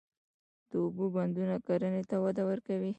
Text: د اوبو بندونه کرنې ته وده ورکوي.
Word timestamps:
د 0.69 0.71
اوبو 0.83 1.05
بندونه 1.15 1.55
کرنې 1.67 2.03
ته 2.09 2.15
وده 2.23 2.43
ورکوي. 2.49 2.89